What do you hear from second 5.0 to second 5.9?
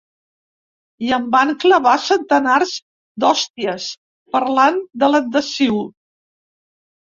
de l’adhesiu.